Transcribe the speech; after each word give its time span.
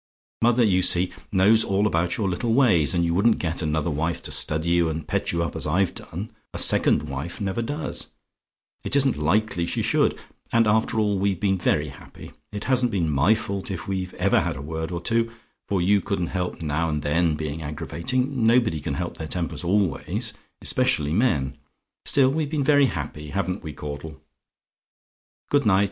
"Mother, 0.41 0.63
you 0.63 0.81
see, 0.81 1.11
knows 1.31 1.63
all 1.63 1.83
your 1.83 2.27
little 2.27 2.55
ways; 2.55 2.95
and 2.95 3.05
you 3.05 3.13
wouldn't 3.13 3.37
get 3.37 3.61
another 3.61 3.91
wife 3.91 4.19
to 4.23 4.31
study 4.31 4.71
you 4.71 4.89
and 4.89 5.07
pet 5.07 5.31
you 5.31 5.43
up 5.43 5.55
as 5.55 5.67
I've 5.67 5.93
done 5.93 6.31
a 6.55 6.57
second 6.57 7.03
wife 7.03 7.39
never 7.39 7.61
does; 7.61 8.07
it 8.83 8.95
isn't 8.95 9.19
likely 9.19 9.67
she 9.67 9.83
should. 9.83 10.17
And 10.51 10.65
after 10.65 10.99
all, 10.99 11.19
we've 11.19 11.39
been 11.39 11.59
very 11.59 11.89
happy. 11.89 12.31
It 12.51 12.63
hasn't 12.63 12.91
been 12.91 13.11
my 13.11 13.35
fault 13.35 13.69
if 13.69 13.87
we've 13.87 14.15
ever 14.15 14.39
had 14.39 14.55
a 14.55 14.61
word 14.63 14.91
or 14.91 15.01
two, 15.01 15.29
for 15.69 15.79
you 15.83 16.01
couldn't 16.01 16.33
help 16.33 16.63
now 16.63 16.89
and 16.89 17.03
then 17.03 17.35
being 17.35 17.61
aggravating; 17.61 18.43
nobody 18.43 18.79
can 18.79 18.95
help 18.95 19.17
their 19.17 19.27
tempers 19.27 19.63
always, 19.63 20.33
especially 20.63 21.13
men. 21.13 21.59
Still 22.05 22.31
we've 22.31 22.49
been 22.49 22.63
very 22.63 22.87
happy, 22.87 23.29
haven't 23.29 23.61
we, 23.61 23.71
Caudle? 23.71 24.19
"Good 25.51 25.67
night. 25.67 25.79